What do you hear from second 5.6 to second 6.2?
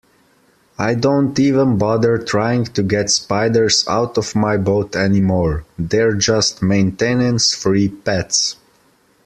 they're